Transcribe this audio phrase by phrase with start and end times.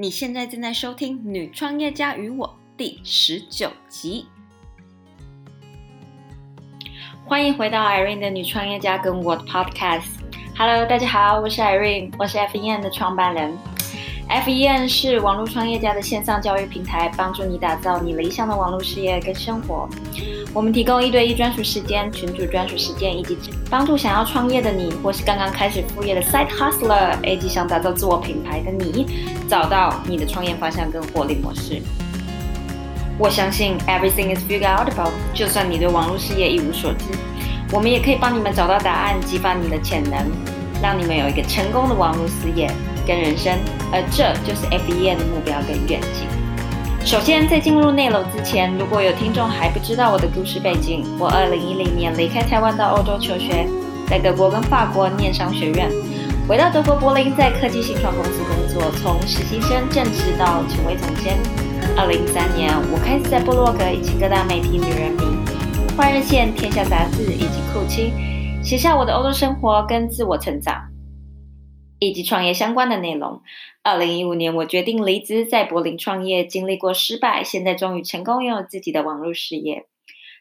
[0.00, 4.26] 你现在正在收听《女创业家与我》第十九集。
[7.24, 10.06] 欢迎回到 Irene 的女创业家跟我的 Podcast。
[10.56, 13.58] Hello，大家好，我是 Irene，我是 FEN 的创办人。
[14.28, 19.88] FEN 是网络创业家的线上教育平台，帮助你打造你理想的网络事业跟生活。
[20.52, 23.38] 我们提供一对一专属时间、群主专属时间，以及
[23.70, 29.06] 帮助想要创业的你，或是刚刚开始副业的 Side Hustler，以及想打造自我品牌的你，
[29.48, 31.80] 找到你的创业方向跟获利模式。
[33.18, 37.06] 我相信 Everything is figured out about，就算你对网络事业一无所知，
[37.72, 40.30] 我们也可以帮你们找到答案，激发你的潜能，
[40.82, 42.70] 让你们有一个成功的网络事业。
[43.08, 43.58] 跟人生，
[43.90, 46.28] 而这就是 FBN 的目标跟愿景。
[47.06, 53.66] 首先，在进入内楼之前，如果有听众还不知道我的故事背景，我2010年离开台湾到欧洲求学，
[54.06, 55.88] 在德国跟法国念商学院，
[56.46, 61.38] 回到德国柏林，在科技新创公司工作，从实习生正式到成为总监。
[61.96, 65.22] 2013年，我开始在部落格以及各大媒体《女人迷》、
[65.96, 68.12] 《换日线》、《天下杂志》以及酷青，
[68.62, 70.87] 写下我的欧洲生活跟自我成长。
[71.98, 73.42] 以及创业相关的内容。
[73.82, 79.86] 二零一五年，我决定离职，在柏林创业，经历过失败，现在终于成功拥有自己的网络事业。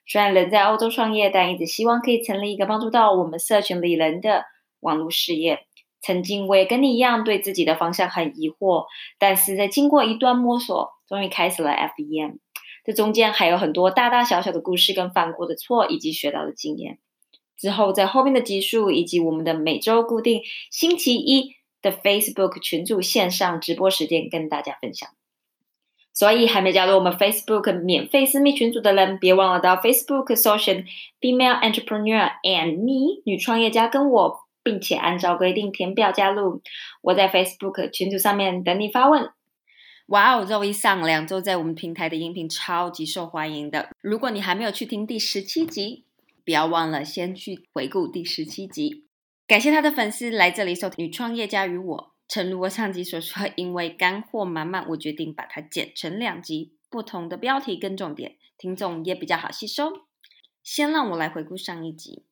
[0.05, 4.45] 虽然人在欧洲创业，但一直希望可以成立一个帮助到我们社群里人的
[4.79, 5.65] 网络事业。
[5.99, 8.85] 曾经我也跟你一样，对自己的方向很疑惑，
[9.17, 12.37] 但是在经过一段摸索，终于开始了 FEM。
[12.85, 16.99] 这中间还有很多大大小小的故事，跟犯过的错，以及学到的经验。
[17.57, 25.09] 之后，在后面的集数以及我们的每周固定星期一的 Facebook 群组线上直播时间，跟大家分享。
[26.13, 30.85] 所以，还没加入我们 Facebook 免费私密群组的人，别忘了到 Facebook Social
[31.21, 36.63] Female Entrepreneur and Me 女创业家跟我，并且按照规定填表加入。
[37.01, 39.29] 我在 Facebook 群组上面等你发问。
[40.07, 43.89] 哇哦，周一上两周在我们平台的音频超级受欢迎的。
[44.01, 46.06] 如果你还没有去听第十七集。
[46.47, 49.05] 不要忘了先去回顾第十七集。
[49.45, 51.97] 感谢他的粉丝来这里收听《女创业家与我》。
[52.29, 59.91] 诚如我上集所说，因为干货满满，我决定把它剪成两集，不同的标题跟重点，听众也比较好吸收。
[60.63, 62.23] 先让我来回顾上一集，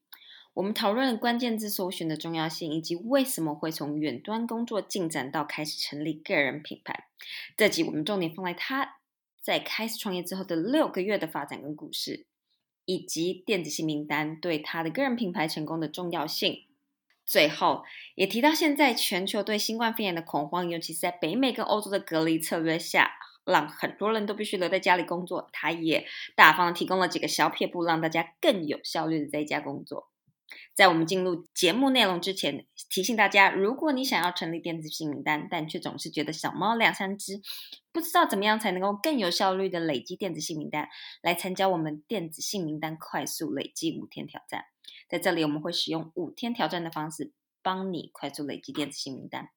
[0.53, 7.07] 我们讨论关键字搜寻的重要性，以及为什么会从远端工作进展到开始成立个人品牌。
[7.57, 8.95] 这集我们重点放在他
[9.41, 12.27] 在开始创业之后的六个月的发展跟故事。
[12.85, 16.63] 以及电子信名单对他的个人品牌成功的重要性。
[17.25, 23.13] 最后也提到，现在全球对新冠肺炎的恐慌，尤其是在北美跟欧洲的隔离策略下，
[23.43, 25.49] 让很多人都必须留在家里工作。
[25.51, 30.09] 他也大方提供了几个小撇步，让大家更有效率的在家工作。
[30.73, 37.41] 在我们进入节目内容之前，提醒大家：如果你想要成立电子信名单，但却总是觉得小猫两三只，
[37.91, 40.89] 不知道怎么样才能够更有效率的累积电子信名单，
[41.21, 44.65] 来参加我们电子信名单快速累积五天挑战。
[45.07, 49.49] 在这里，我们会使用五天挑战的方式，帮你快速累积电子信名单。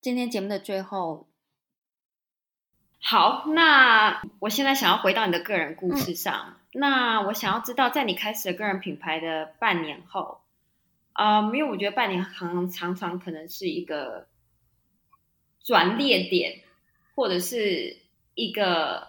[0.00, 1.28] 今天节目的最后。
[3.04, 6.61] 好，那我现在想要回到你的个人故事上。
[6.72, 10.40] 那我想要知道，在你开始了个人品牌的半年后，
[11.12, 14.26] 啊，因为我觉得半年常常常可能是一个
[15.62, 16.60] 转捩点，
[17.14, 17.98] 或者是
[18.34, 19.08] 一个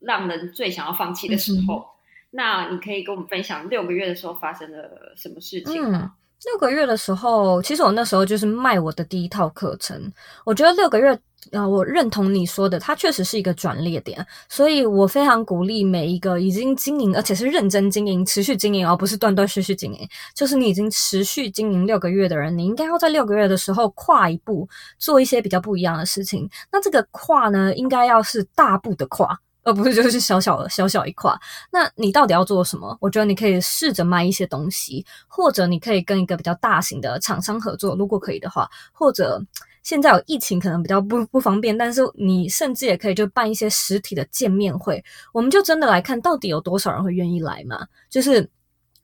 [0.00, 1.86] 让人最想要放弃的时候。
[2.30, 6.16] 那你可以跟我们分享六个月的时候发生了什么事情吗？
[6.44, 10.12] 六个月的时候，其实我那时候就是卖我的第一套课程。
[10.44, 11.18] 我觉得六个月，
[11.50, 14.24] 啊，我认同你说的，它确实是一个转捩点。
[14.48, 20.08] 所以我非常鼓励每一个已经经营，而且是认真经营、持续经营，而不是断断续续经营。
[20.34, 24.68] 就是你已经持续经营六个月的人，你应该要在六个月的时候跨一步，
[24.98, 26.48] 做一些比较不一样的事情。
[26.70, 29.36] 那这个跨呢，应该要是大步的跨。
[29.66, 31.34] 而不是就是小小的小小一块，
[31.72, 32.96] 那你到底要做什么？
[33.00, 39.42] 我觉得你可以试着卖一些东西，或者你可以跟一个比较大型的厂商合作，如果可以的话，或者
[39.82, 47.84] 现在有疫情可能比较不不方便，但是你甚至也可以就办一些实体的见面会，我们就真的来看到底有多少人会愿意来嘛？
[48.08, 48.48] 就是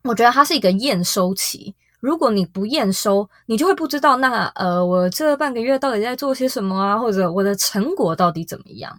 [0.05, 1.75] 我觉得它是一个验收期。
[2.03, 8.93] 如果你不验收，你就会不知道那呃，我这半个月到底在做些什么啊，或者我的成果到底怎么样？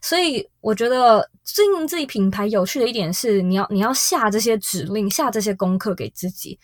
[0.00, 6.56] 所以我觉得经营自己品牌有趣的一点是，你要你要下这些指令，下这些功课给自己。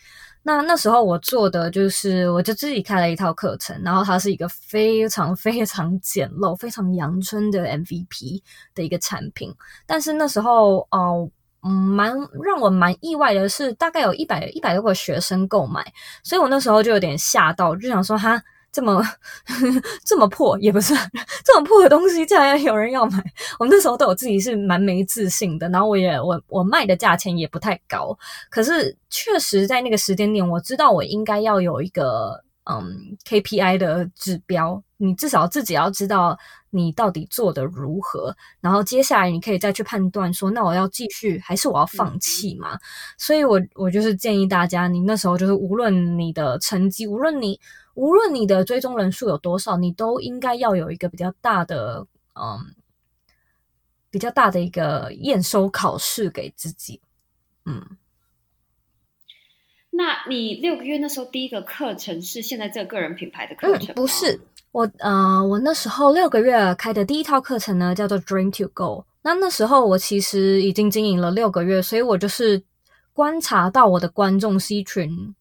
[0.45, 8.41] 那那时候我做的就是，我就自己开了一套课程，然后它是一个非常非常简陋、非常阳春的 MVP
[8.77, 9.53] 的一个产品。
[9.87, 11.29] 但是那时候哦。
[11.63, 12.11] 嗯，蛮
[12.43, 15.85] 让我蛮意外的是，大概有一百一百多个学生购买，
[16.23, 18.43] 所以我那时候就有点吓到，就想说哈，
[18.73, 19.03] 这么
[20.05, 20.95] 这么破也不是
[21.45, 23.23] 这么破的东西，竟然有人要买。
[23.59, 28.17] 我那时候对我自己是蛮没自信的，然后我也我我卖的价钱也不太高，
[28.49, 36.39] 可是确实在那个时间点，我知道我应该要有一个嗯 KPI 的指标，你至少自己要知道
[36.71, 42.79] 你到底做的如何，然后接下来你可以再去判断说，那我要继续还是我要放弃嘛？
[43.19, 47.61] 所以我我就是建议大家，你那时候就是无论你的成绩，无论你。
[47.95, 52.75] 无论你的追踪人数有多少，你都应该要有一个比较大的，嗯，
[54.11, 57.03] 比较大的一个验收考试给自己。
[57.67, 57.85] 嗯，
[59.91, 63.95] 那你六个月那时候第一个课程是现在这个个人品牌的课程？
[63.95, 64.41] 不是，
[64.73, 69.05] 我呃，我那时候六个月开的第一套课程呢，叫做 Dream to Go。
[69.23, 72.63] 那那时候我其实已经经营了六个月，所以我就是
[73.13, 75.35] 观察到我的观众是一群。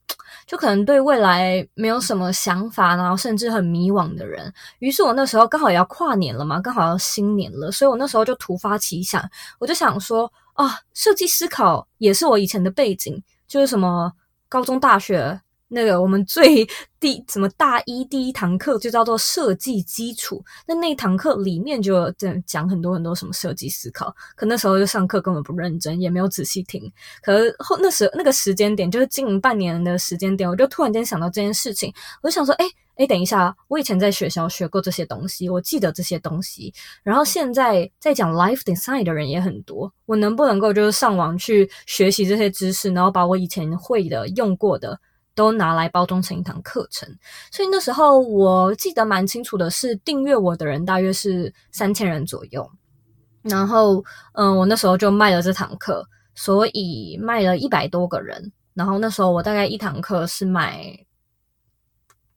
[0.46, 4.52] 就可能对未来没有什么想法，然后甚至很迷惘的人。
[4.80, 9.24] 于是我那时候刚好也要跨年了嘛，刚好要新年了，所以我那时候就突发奇想，
[9.60, 14.12] 我就想说啊，设计思考也是我以前的背景，就是什么
[14.50, 15.42] 高中、大学。
[15.69, 16.68] 那个我们最
[17.00, 26.92] 第什么大一第一堂课就叫做设计基础，那那一堂课里面就讲讲很多很多什么设计思考，可那时候就上课根本不认真，也没有仔细听。
[27.21, 36.74] 可后那时那个时间点就是经营半年的时间点，我就突然间想到这件事情，我就想说，哎哎，等一下，我以前在学校学过这些东西，我记得这些东西，
[37.04, 45.00] 然后现在在讲 life design 的人也很多，我能不能够就是上网去学习这些知识，然后把我以前会的用过的。
[45.40, 47.08] 都拿来包装成一堂课程，
[47.50, 52.70] 所以那时候我记得蛮清楚的是，订阅我的人大约是三千人左右。
[53.44, 54.04] 然后，
[54.34, 56.06] 嗯，我那时候就卖了这堂课，
[56.36, 58.52] 所以卖了一百多个人。
[58.74, 61.06] 然后那时候我大概一堂课是卖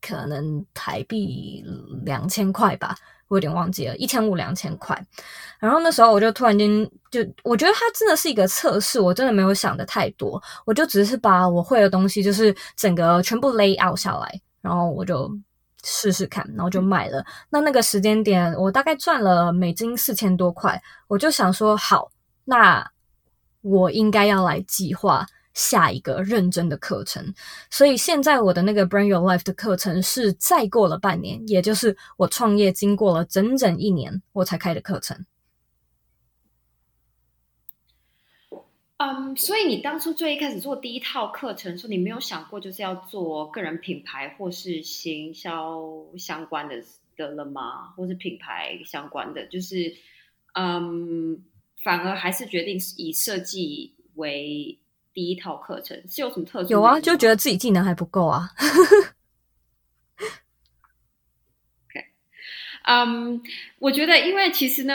[0.00, 1.64] 可能台币
[2.04, 2.94] 两千块吧。
[3.32, 4.94] 我有点忘记了，一千五两千块。
[5.58, 6.68] 然后那时候我就突然间
[7.10, 15.30] 就，我觉得它真的是一个测试，我真的没有想的太多，我就只是把我会的东西，就是整个全部 lay out 下来，然后我就
[15.82, 17.24] 试试看，然后就卖了。
[17.48, 22.10] 那那个时间点，我大概赚了美金四千多块，我就想说，好，
[22.44, 22.86] 那
[23.62, 25.24] 我应该要来计划。
[25.54, 27.34] 下一个认真的课程，
[27.70, 35.26] 所以现在我的那个 Bring Your Life 的课程是再过了半年，也就是我创业经过了整整一年，我才开的课程。
[38.96, 45.82] 嗯，所以你当初最一开始做第一套课程，说你没有想过就是要做个人品牌或是行销
[46.16, 46.82] 相关的
[47.16, 47.88] 的了吗？
[47.96, 49.94] 或是品牌相关的，就是
[50.54, 51.44] 嗯，
[51.82, 54.78] 反而还是决定以设计为。
[55.14, 56.70] 第一套课程是有什么特殊？
[56.70, 58.48] 有啊，就觉得自己技能还不够啊。
[61.86, 62.06] OK，
[62.84, 63.42] 嗯，
[63.78, 64.94] 我觉得，因为其实呢，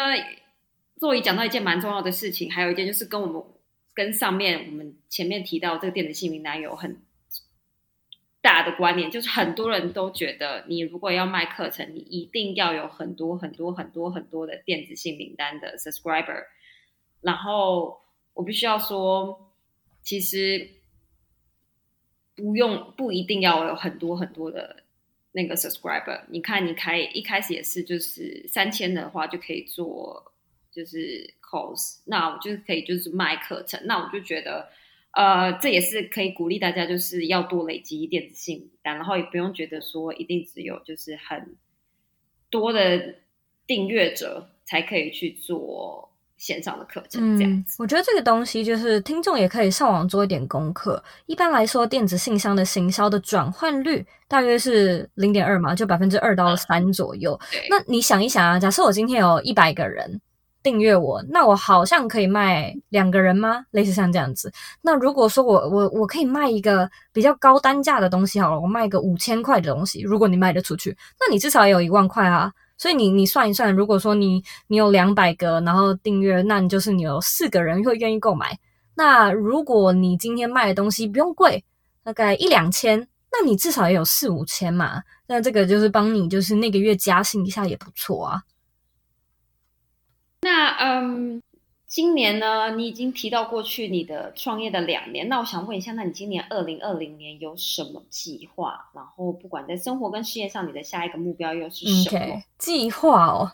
[0.99, 3.43] 座椅讲到一件蛮重要的事情，还有一件就是跟我们
[3.93, 6.99] 跟上面我们前面提到这个电子姓名单有很
[8.41, 16.43] 大的关联，就是很多人都觉得，你如果要卖课程，你一定要有很多很多很多很多的电子姓名单的 subscriber。
[17.21, 17.99] 然后
[18.33, 19.43] 我必须要说。
[20.07, 20.69] 其实
[22.33, 24.83] 不用不一定要有很多很多的
[25.33, 26.21] 那个 subscriber。
[26.29, 30.31] 你看，你开一开始也是就是三千的话就可以做
[30.71, 33.81] 就是 course，那我就是可以就是卖课程。
[33.83, 34.69] 那我就觉得，
[35.11, 41.57] 呃，这也是可以鼓励大家就是要多累积电子信单，然后也不用觉得说一定只有就是很
[42.49, 43.15] 多的
[43.65, 46.13] 订阅者才可以去做。
[46.37, 51.03] 线上的课程，这样子，我觉得这个东西就是听众也可以上网做一点功课。
[51.25, 57.39] 一般来说，电子信箱的行销的转换率大约是零点二嘛，就百分之二到三左右。
[57.69, 60.21] 那你想一想啊，假设我今天有一百个人
[60.61, 63.65] 订阅我，那我好像可以卖两个人吗？
[63.71, 64.51] 类似像这样子。
[64.83, 72.51] 那如果说我我我可以卖一个比较高单价的东西好了，我卖个五千块的东西，如果你卖得出去，那你至少也有一万块啊。
[72.77, 78.59] 所以你你算一算，如果说你你有两百个，然后订阅，那你就是你有四个人会愿意购买。
[78.95, 81.63] 那如果你今天卖的东西不用贵，
[82.03, 85.01] 大概一两千，那你至少也有四五千嘛。
[85.27, 88.43] 那这个就是帮你就是那个月加薪一下也不错啊。
[90.41, 91.41] 那嗯。
[91.97, 98.91] 今年呢，你已经提到过去你的创业的两年，那我想问一下，那你今年二零二零年有什么计划？
[98.93, 102.43] 然后不管在生活跟事业上，你的下一个目标又是什么？
[102.59, 103.51] 计划哦，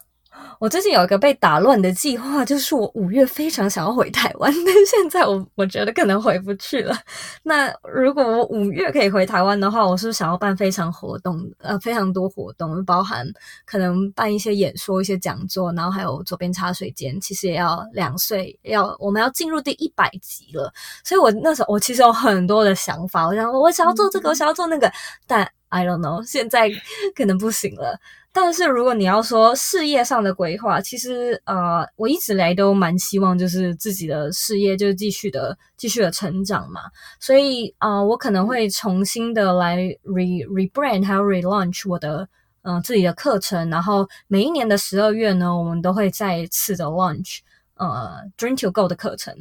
[0.59, 6.95] 我最近有一个被打乱的计划，就是我五月非常想要回台湾，但现在我我觉得可能回不去了。
[7.43, 13.27] 那如果我五月可以回台湾的话，我是想要办非常活动，呃，非常多活动，包含
[13.65, 20.71] 可能办一些演说、一些讲座，然后还有左边茶水间，其实也要两岁，要我们要进入第一百集了。
[21.03, 24.91] 所以我那时候我其实有很多的想法，我想我想要做这个，我想要做那个，
[25.27, 26.69] 但 I don't know，现在
[27.15, 27.99] 可能不行了。
[28.31, 36.81] 但是如果你要说事业上的规划，其实呃，我一直来都蛮希望就是自己的事业就继续的继续的成长嘛，
[37.19, 42.27] 所以啊，我可能会重新的来 re rebrand 还有 relaunch 我的
[42.61, 47.39] 嗯自己的课程，然后每一年的十二月呢，我们都会再次的 launch
[47.75, 49.35] 呃 Dream to Go 的课程。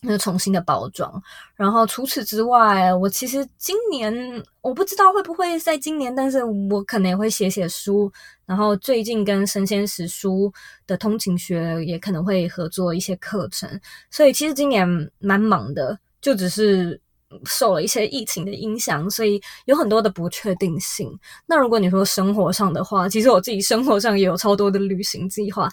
[0.00, 1.20] 那重新的包装，
[1.56, 4.14] 然后除此之外，我其实今年
[4.60, 8.10] 我不知道会不会在今年，但是我可能也会写写书，
[8.46, 10.52] 然后最近跟神仙史书
[10.86, 13.68] 的通勤学也可能会合作一些课程，
[14.08, 14.86] 所以其实今年
[15.18, 17.00] 蛮忙的，就只是
[17.44, 21.12] 受了一些疫情的影响，所以有很多的不确定性。
[21.44, 25.68] 那如果你说生活上的话，其实我自己生活上也有超多的旅行计划，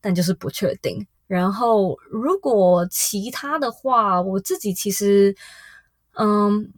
[0.00, 1.04] 但就是不确定。
[1.26, 5.34] 然后，如果其他的话，我自己其实，
[6.16, 6.70] 嗯，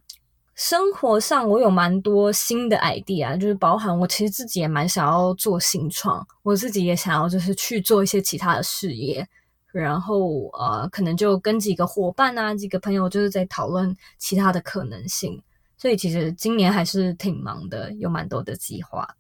[0.55, 9.29] 生活上我有蛮多新的 idea，就是包含我其实自己也蛮想要做新创，我自己也想要就是去做一些其他的事业，
[9.73, 15.43] 然后呃，可能就跟几个伙伴啊，几个朋友就是在讨论其他的可能性，
[15.76, 19.17] 所以其实今年还是挺忙的，有蛮多的计划，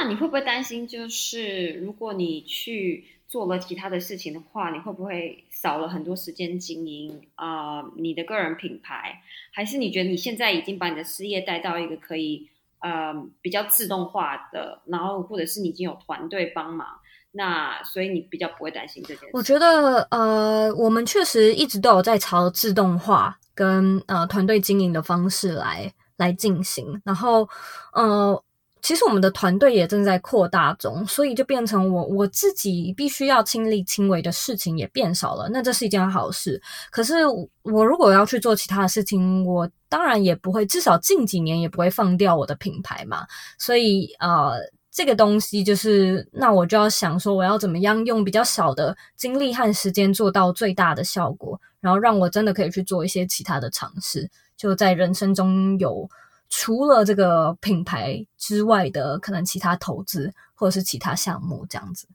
[0.00, 9.20] 那你会不会担心，就是如果你去做了其他的事情的话，你会不会少了很多时间经营啊你的个人品牌？
[9.52, 13.12] 还是你觉得你现在已经把你的事业带到一个可以呃
[13.42, 16.86] 比较自动化的，然后或者是你已经有团队帮忙，
[17.32, 19.30] 那所以你比较不会担心这件事？
[19.32, 27.48] 我觉得呃，我们确实一直都有在朝自动化跟呃团队经营的方式来来进行，然后
[27.92, 28.40] 呃。
[28.80, 35.48] 其实我们的团队也正在扩大中，所以就变成我我自己必须要亲力亲为的事情也变少了。
[35.50, 36.60] 那这是一件好事。
[36.90, 37.26] 可是
[37.62, 43.26] 我如果要去做其他的事情，我当然也不会，至少近几年也不会放掉我的品牌嘛。
[43.58, 44.58] 所以呃，
[44.90, 56.08] 这个东西就是，那我就要想说，我要怎么样用比较少的精力和时间做到最大的效果，然后让我真的可以去做一些其他的尝试，就在人生中有。
[56.50, 62.08] 除了这个品牌之外的可能其他投资或者是其他项目这样子。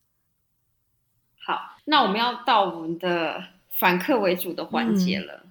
[1.45, 3.43] 好，那我们要到我们的
[3.79, 5.45] 反客为主的环节了。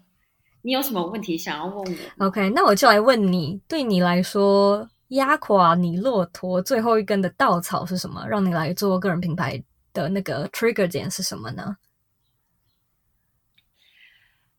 [0.62, 8.27] 你有什么问题想要问我？OK，那我就来问你，对你来说，压垮你骆驼最后一根的稻草是什么？
[8.27, 9.62] 让你来做个人品牌
[9.93, 11.77] 的那个 trigger 点是什么呢？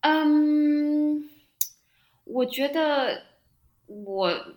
[0.01, 1.30] 嗯，
[2.24, 3.33] 我觉得。
[4.06, 4.56] 我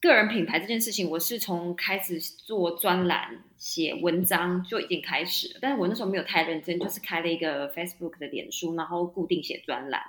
[0.00, 10.02] 个人品牌这件事情，我是从开始做专栏、写文章就已经开始了，但是我那时候没有太认真，就是开了一个 Facebook 的脸书，然后固定写专栏。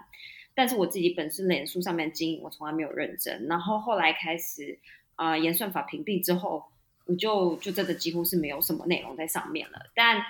[0.56, 3.46] 但是我自己本身脸书上面经营，我从来没有认真。
[3.48, 4.80] 然后后来开始
[5.16, 6.64] 啊，演算法屏蔽之后，
[7.06, 9.78] 我就就真的几乎是没有什么内容在上面了。
[9.94, 10.24] 但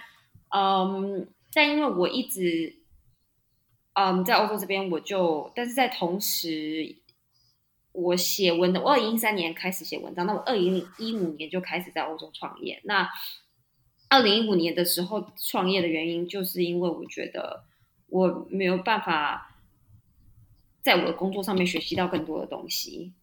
[0.49, 2.75] 嗯，但因为我一直
[3.93, 6.97] 嗯在欧洲这边，我就但是在同时。
[7.93, 12.81] 我写文的，我二零一三年开始写文章，那我二零一五年就开始在欧洲创业。
[12.85, 13.07] 那
[14.09, 17.65] 二零一五年的时候创业的原因，就是因为我觉得
[18.07, 19.59] 我没有办法
[20.81, 23.13] 在我的工作上面学习到更多的东西，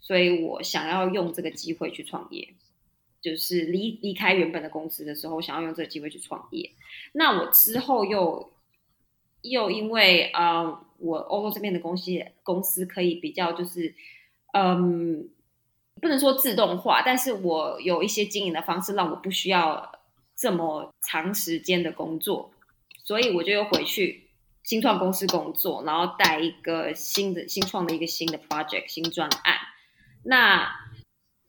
[0.00, 2.54] 所以我想要用这个机会去创业，
[3.20, 6.70] 就是离离开原本的公司的时候，想要用这个机会去创业。
[7.12, 8.54] 那我之后又
[9.42, 12.10] 又因为啊，我欧洲这边的公司
[12.42, 13.94] 公司可以比较就是。
[14.56, 15.28] 嗯，
[16.00, 19.92] 不能说自动化，但是我有一些经营的方式，让我不需要
[20.36, 22.52] 这么长时间的工作，
[23.02, 24.30] 所以我就又回去
[24.62, 29.56] 新创公司工作，然后带一个新的新创的一个新的 project 新专案。
[30.22, 30.70] 那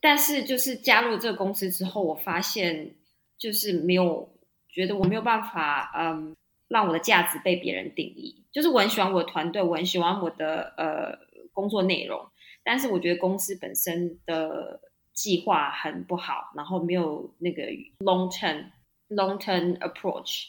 [0.02, 2.96] 但是就是加入这个公司之后，我发现
[3.38, 4.36] 就是没有
[4.68, 6.36] 觉得我没有办法，嗯，
[6.68, 8.44] 让我的价值被别人定义。
[8.52, 11.18] 就是我很喜欢我的团队，我很喜欢我的呃
[11.54, 12.28] 工作内容。
[12.66, 14.82] 但是我觉得公司本身的
[15.14, 17.62] 计划很不好，然后没有那个
[18.00, 18.66] long term
[19.08, 20.48] long term approach，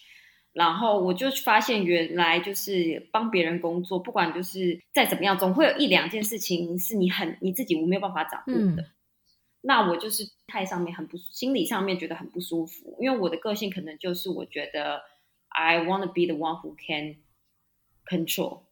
[0.52, 8.84] 然后我就发现原来就是帮别人工作，不管就是再怎么样，总会有一两件事情是你很你自己我没有办法掌握的。
[9.60, 15.02] 那我就是态上面很不心理上面觉得很不舒服，因为我的个性可能就是我觉得
[15.48, 17.16] I want to be the one who can
[18.06, 18.65] control，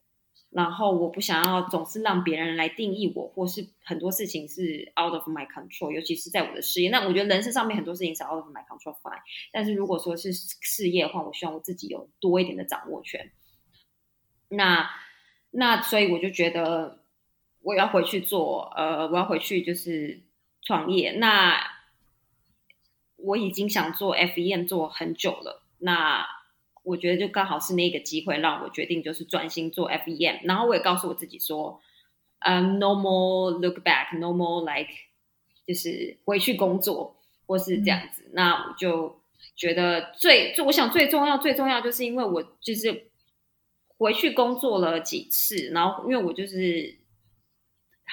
[0.55, 6.89] 然后我不想要总是让别人来定义我，或是很多事情是 out of my control，尤其是在我的事业。
[6.89, 9.19] 那我觉得人生上面很多事情是 out of my control fine，
[9.51, 13.33] 但是如果说是事业的话，我希望我自己有多一点的掌握权。
[14.47, 14.89] 那
[15.51, 17.03] 那所以我就觉得
[17.61, 20.23] 我要回去做，呃，我要回去就是
[20.61, 21.11] 创业。
[21.17, 21.59] 那
[23.17, 26.25] 我已经想做 FEM 做很久了，那
[26.85, 30.39] 我觉得就刚好是那个机会让我决定就是专心做 FEM。
[30.43, 31.81] 然后我也告诉我自己说，
[32.39, 34.91] 嗯，no more look back，no more like，
[35.67, 38.29] 就是回去工作或是这样子。
[38.33, 39.19] 那我就
[39.55, 43.09] 觉得最，就我想最重要最重要就是因为我就是。
[43.97, 46.97] 回去工作了几次，然后因为我就是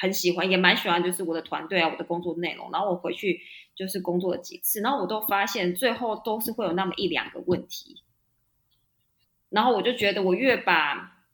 [0.00, 2.70] 很喜欢，也蛮喜欢，就是我的团队啊，我的工作内容。
[2.70, 3.40] 然后我回去
[3.74, 8.00] 就是工作了几次，然后我都发现最后都是会有那么一两个问题。
[9.52, 11.24] 然后我就觉得，我越把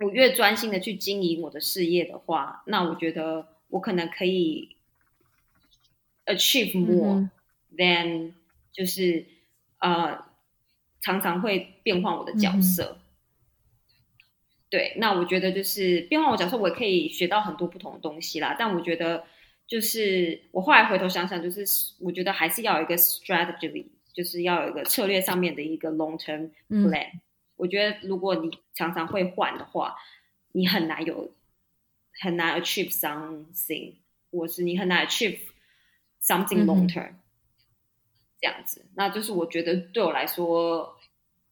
[0.00, 4.76] 我越专心的去经营我的事业的话，那我觉得我可能可以
[6.26, 7.28] achieve more
[7.76, 8.32] than
[8.72, 9.26] 就是
[9.78, 10.24] 呃
[11.00, 12.98] 常常会变换我的角色。
[14.70, 18.56] 对，那我觉得就是变化我角色，我也可以学到很多不同的东西啦。
[18.58, 19.24] 但我觉得，
[19.66, 21.62] 就是我后来回头想想，就是
[22.00, 23.84] 我觉得还是要有一个 strategy，
[24.14, 27.10] 就是要有一个策略上面的一个 long term plan。
[27.62, 29.96] 我觉得如果你常常会换的话，
[30.50, 31.32] 你很难有
[32.20, 33.94] 很难 achieve something，
[34.32, 35.38] 或是你很难 achieve
[36.20, 37.12] something long term
[38.40, 38.84] 这样子。
[38.96, 40.98] 那就是我觉得对我来说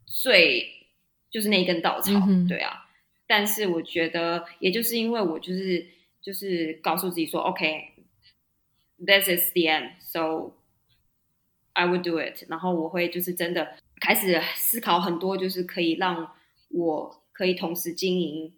[0.04, 0.88] 最
[1.30, 2.10] 就是那一根稻草，
[2.48, 2.88] 对啊。
[3.28, 5.86] 但是我觉得，也就是因为我就是
[6.20, 10.54] 就是告诉自己说，OK，this is the end，so
[11.74, 12.42] I will do it。
[12.48, 16.32] 然后我会就是真的开始思考很多，就是可以让
[16.70, 18.52] 我可以同时经营，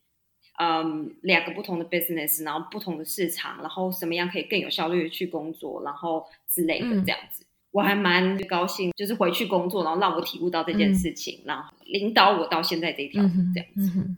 [0.59, 7.45] 嗯，两个不同的 business，然后不同的市场，然后什么样可以更有效率的去工作，然后之类的这样子。
[7.73, 13.23] 我还蛮高兴，就是回去工作，然后让我体悟到这件事情，然后领导我到现在这条
[13.55, 14.17] 这样子。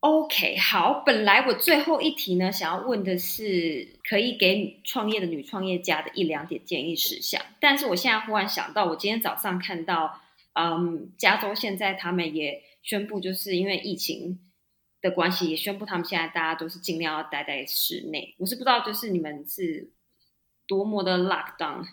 [0.00, 10.20] OK，好，本来我最后一题呢，想要问的是可以给创业的女创业家的一两点建议事项，但是我现在忽然想到，我今天早上看到，
[10.54, 14.40] 嗯，加州现在他们也宣布，就是因为疫情
[15.00, 18.34] 的关系，也宣布他们现在大家都是尽量要待在室内。
[18.38, 19.92] 我是不知道，就是你们是
[20.66, 21.84] 多么的 lock down，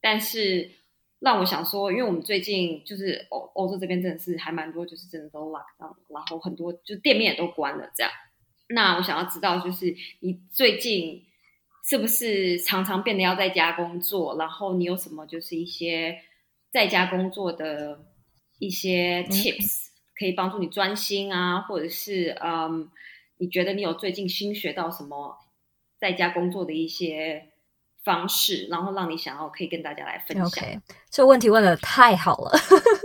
[0.00, 0.78] 但是。
[1.22, 8.10] 让我想说，因为我们最近就是欧欧洲这边真的是还蛮多，就是真的都 lock down，然后很多就店面也都关了这样。
[8.70, 11.22] 那我想要知道，就是你最近
[11.84, 14.38] 是不是常常变得要在家工作？
[14.38, 16.18] 然后你有什么就是一些
[16.70, 18.06] 在家工作的
[18.58, 21.60] 一些 tips 可以帮助你专心啊？
[21.62, 22.90] 或者是嗯，
[23.38, 25.36] 你觉得你有最近新学到什么
[25.98, 27.49] 在家工作的一些？
[28.04, 30.46] 方式，然后让你想要可以跟大家来分享。
[30.46, 32.52] OK，这个问题问的太好了，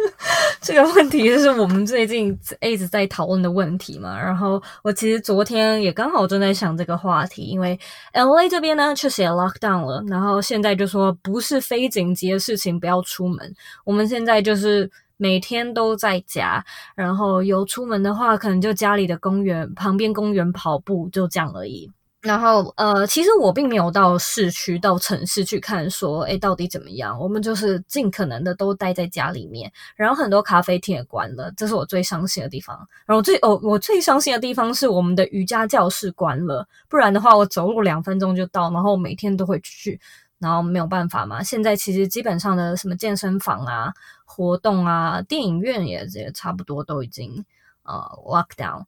[0.62, 4.18] 这个问题就是我们最近一直在讨论的问题嘛。
[4.18, 7.78] 然后我其实昨天也刚好正在想这个话题，因为
[8.14, 13.54] LA 这边呢确实也 lock down 了，然后现在就说不是非紧急的事情不要出门。
[13.84, 16.64] 我们现在就是每天都在家，
[16.96, 21.92] 然后有出门的话，可能就家里的公园旁边公园跑步，就这样而已。
[22.26, 27.20] 然后，呃，其实我并没有到市区、到城市去看，说，哎，到底怎么样？
[27.20, 29.72] 我们就是尽可能的都待在家里面。
[29.96, 32.76] 然后很多咖啡厅也关了，这是我最伤心的地方。
[33.06, 40.00] 然后最哦，我最伤心的地方是我们的瑜伽教室关了，不然的话，我走路两分钟就到，然后每天都会去。
[40.40, 43.94] 然后没有办法嘛，现在其实基本上的什么健身房啊、
[44.26, 47.46] 活动啊、电影院也也差不多都已经
[47.84, 47.94] 呃
[48.26, 48.84] lock down。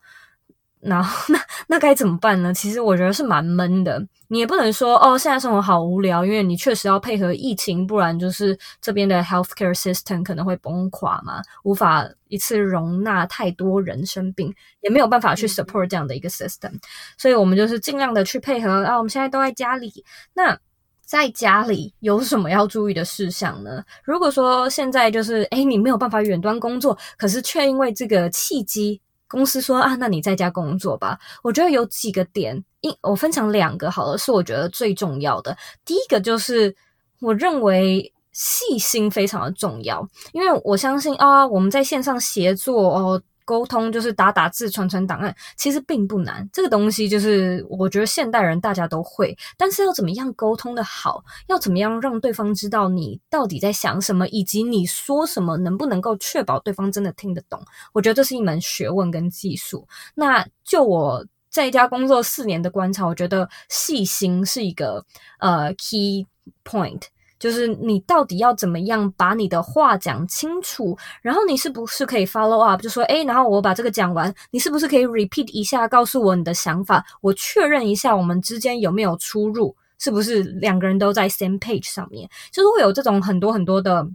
[0.87, 2.53] 然后那那该怎么办呢？
[2.53, 4.01] 其实我觉得是蛮闷的。
[4.29, 16.71] 你也不能说哦，现在生活好无聊，因为你确实要配合疫情，不然就是这边的 healthcare system 可能会崩垮嘛，无法一次容纳太多人生病，也没有办法去 support 这样的一个 system。
[17.17, 18.97] 所以我们就是尽量的去配合啊。
[18.97, 20.57] 我们现在都在家里，那
[21.05, 23.83] 在家里有什么要注意的事项呢？
[24.03, 29.01] 如果说现在就是诶你没有办法远端工作，可是却因为这个契机。
[29.27, 31.19] 公司说啊，那你在家工作吧。
[31.43, 35.57] 我觉得有几个点，一我分享两个好了，是我觉得最重要的。
[35.85, 36.75] 第一个就是
[37.19, 46.47] 我认为细心非常的重要，因为我相信啊，我们在线上协作哦，沟通就是打打字、传传档案，其实并不难。
[46.51, 59.87] 这个东西就是我觉得现代人大家都会，但是要怎么样沟通的好，要怎么样让对方知道你到底在想什么，以及你说什么能不能够确保对方真的听得懂，我觉得这是一门学问跟技术。
[60.13, 65.05] 那就我在家工作四年的观察，我觉得细心是一个
[65.39, 66.27] 呃 key
[66.65, 67.03] point。
[67.39, 84.07] 就是你到底要怎么样把你的话讲清楚，然后你是不是可以 follow up，就说诶，然后我把这个讲完，你是不是可以 repeat 一下，告诉我你的想法，我确认一下我们之间有没有出入，是不是两个人都在 same page 上面，就是会有这种很多很多的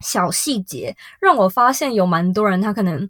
[0.00, 3.08] 小细节，让我发现有蛮多人他可能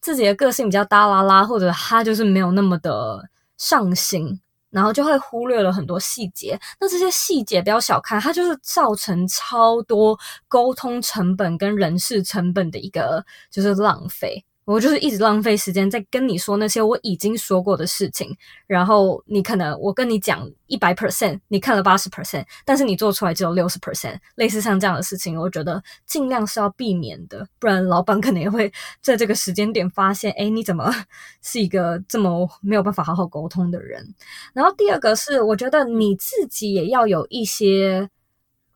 [0.00, 4.40] 自己的个性比较大啦啦，或者他就是没有那么的上心。
[4.74, 14.44] 然后就会忽略了很多细节，那这些细节不要小看，它就是造成超多沟通成本跟人事成本的一个就是浪费。
[14.64, 18.34] 我就是一直浪费时间在跟你说那些我已经说过的事情，
[18.66, 28.72] 然后你可能我跟你讲一百 percent，你看了八十 percent，但是你做出来只有六十 percent，类似像这样的事情，我觉得尽量是要避免的，不然老板可能也会
[29.02, 30.90] 在这个时间点发现，哎，你怎么
[31.42, 34.14] 是一个这么没有办法好好沟通的人？
[34.54, 38.08] 然后第二个是，我觉得你自己也要有一些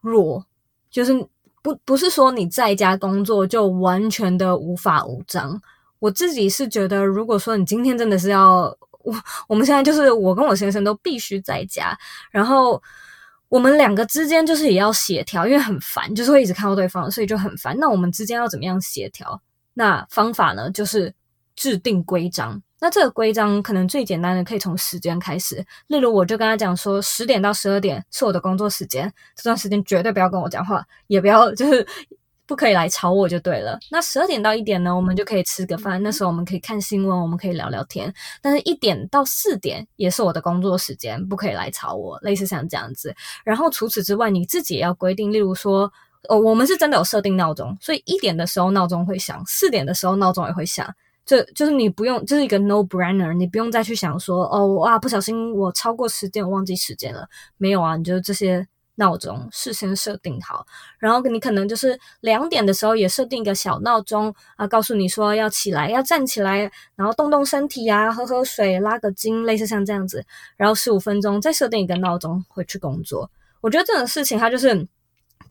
[0.03, 0.45] 弱，
[0.91, 1.27] 就是
[1.63, 5.63] 不不是说你在家工作就完全的无法无章。
[5.99, 9.15] 我自己是觉得，如果说你今天真的是要我，
[9.49, 11.99] 我们现在就是我跟我先生都必须在家，
[12.31, 12.81] 然后
[13.49, 17.77] 我们两个之间就是也要协调，因为很烦，就是会一直看到对方，所以就很烦。
[17.79, 19.41] 那我们之间要怎么样协调？
[19.75, 21.15] 那方法呢，就是
[21.57, 22.63] 制定规章。
[22.81, 25.65] 那这个规章可能最简单的，可以从时间开始。
[25.89, 31.85] 例如，我就跟他讲说，十点到十二点是我的工作时间，这段时间绝对不要跟我讲话，也不要就是。
[32.49, 33.79] 不可以来吵我就对了。
[33.91, 36.03] 那十二点到一点呢，我们就可以吃个饭。
[36.03, 38.13] 那时候我们可以看新闻，我们可以聊聊天。
[38.41, 42.19] 但是，一点到四点也是我的工作时间，不可以来吵我。
[42.23, 43.15] 类似像这样子。
[43.45, 45.93] 然后除此之外，你自己也要规定，例如说，
[46.31, 50.91] 哦，我们是真的有设定闹钟，所以一点的时候闹钟会响，四点的时候闹钟也会响。
[51.27, 57.29] 这就是你不用，就是一个 no brainer，你不用再去想说，哦，哇，不小心我超过时间，我忘记时间了。
[57.59, 58.67] 没有啊，你就这些。
[58.99, 60.67] 闹钟事先设定好，
[60.99, 70.25] 然后你可能就是两点的时候也设定一个小闹钟啊，告诉你说要起来，要站起来，然后动动身体啊，喝喝水，拉个筋，类似像这样子。
[70.57, 73.31] 然后十五分钟再设定一个闹钟回去工作。
[73.61, 74.75] 我觉得这种事情它就是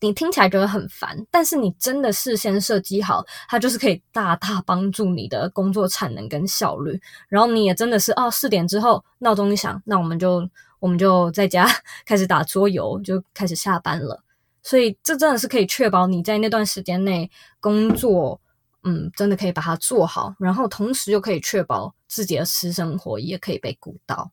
[0.02, 7.00] 你听起来觉得很烦，但是你真的事先设计好，它就是可以大大帮助你的工作产能跟效率。
[7.30, 10.46] 然后你也真的是哦，四点之后闹钟一响，那我们就。
[10.80, 11.68] 我们就在家
[12.06, 14.24] 开始打桌游，就开始下班了。
[14.62, 18.42] 所以这真的是可以确保你在那段时间内工作，
[18.84, 24.32] 嗯，真的可以把它做好，然后同时又可以确保自己的私生活也可以被顾到。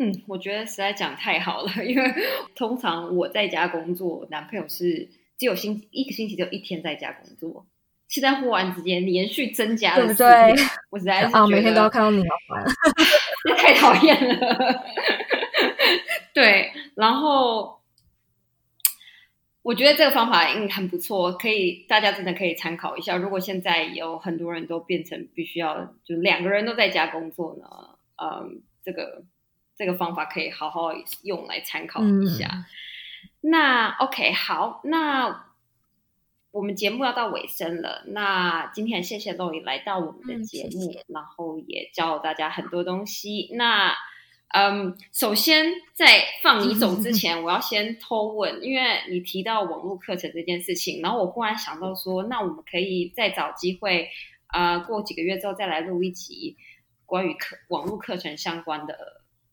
[0.00, 2.14] 嗯，我觉得实在讲太好了， 因为
[2.54, 7.66] 通常我在家工作，男朋友是只有星一个星期就一天在家工作。
[8.08, 10.26] 现在忽然之间连续增加了，对不对？
[10.90, 12.64] 我实在是啊，每天都要看到你，好烦，
[13.58, 14.84] 太讨厌了。
[16.34, 17.80] 对，然后
[19.62, 23.16] 我觉得这个方法应很不错，可以大家真的可以参考一下。
[23.16, 29.24] 如果现在有很多人都变成必须要就两个人都在家工作呢，嗯，这个
[29.76, 30.90] 这个方法可以好好
[31.22, 32.66] 用来参考一下。
[33.40, 35.47] 那 OK，好，那。
[36.58, 43.48] 我们节目要到尾声了，那今天谢谢露颖来到我们的节目，然后也教大家很多东西。
[43.52, 43.94] 那
[44.48, 54.08] 嗯，首先在放你走之前，我要先偷问，因为你提到网络课程这件事情，然后我忽然想到说，那我们可以再找机会，
[54.52, 56.56] 呃，过几个月之后再来录一集
[57.06, 58.98] 关于课网络课程相关的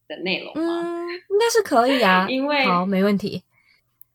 [0.08, 0.82] 的内容吗？
[0.82, 3.44] 嗯，应该是可以啊，因为好，没问题，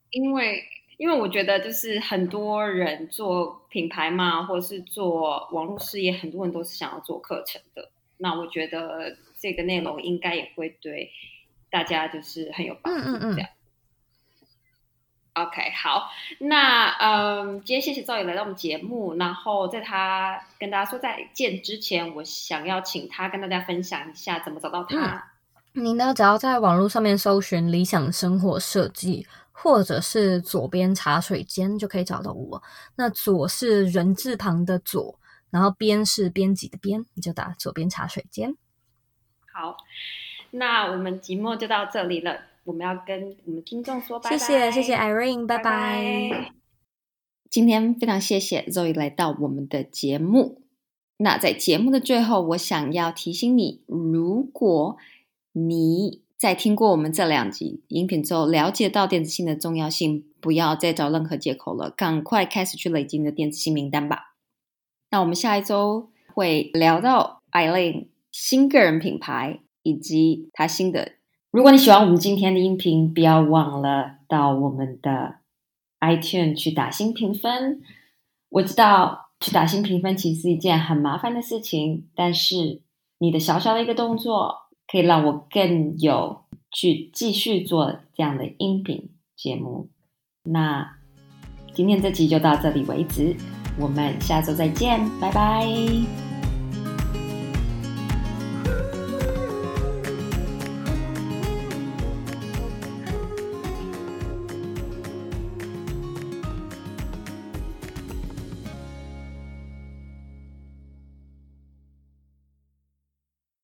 [0.09, 0.61] 因为。
[1.01, 7.89] 因为我觉得，就是很多人做品牌嘛，或者是做网络事业，很多人都是想要做课程的。
[8.17, 11.09] 那我觉得这个内容应该也会对
[11.71, 13.17] 大家就是很有帮助。
[13.33, 13.49] 这样。
[15.33, 19.15] OK，好，那嗯，今天谢谢赵宇来到我们节目。
[19.15, 25.31] 然后在他跟大家说再见之前，我想要请他跟大家分享一下怎么找到他。
[25.73, 29.25] 你呢，只要在网络上面搜寻“理想生活设计”。
[29.61, 32.63] 或者是左边茶水间就可以找到我。
[32.95, 35.19] 那左是人字旁的左，
[35.51, 38.55] 然后边是编辑的编，你就打左边茶水间。
[39.53, 39.77] 好，
[40.51, 42.41] 那我们节目就到这里了。
[42.63, 44.37] 我们要跟我们听众说拜拜。
[44.37, 46.51] 谢谢，谢谢 Irene，拜拜。
[47.49, 50.61] 今天非常谢谢 Zoe 来到我们的节目。
[51.17, 54.97] 那在节目的最后，我想要提醒你，如果
[55.51, 64.33] 你在听过我们这两集音频之后，了解到电子信的重要性，不要再找任何借口了，赶快开始去累积你的电子信名单吧。
[65.11, 71.11] 那我们下一周会聊到 Eileen 新个人品牌以及她新的。
[71.51, 75.35] 如果你喜欢我们今天的音频，不要忘了到我们的
[75.99, 77.83] iTunes 去打新评分。
[78.49, 82.81] 我知道去打新评分其实是一件很麻烦的事情，但是
[83.19, 84.70] 你的小小的一个动作。
[84.91, 89.89] 可以让我更有去继续做这样的音频节目。
[90.43, 90.97] 那
[91.73, 93.35] 今天这期就到这里为止，
[93.79, 96.30] 我们下周再见，拜拜。